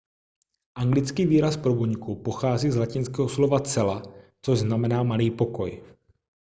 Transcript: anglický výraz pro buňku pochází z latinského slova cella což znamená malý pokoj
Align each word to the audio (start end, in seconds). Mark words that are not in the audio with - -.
anglický 0.75 1.25
výraz 1.25 1.57
pro 1.57 1.73
buňku 1.73 2.15
pochází 2.15 2.71
z 2.71 2.75
latinského 2.75 3.29
slova 3.29 3.59
cella 3.59 4.03
což 4.41 4.59
znamená 4.59 5.03
malý 5.03 5.31
pokoj 5.31 5.83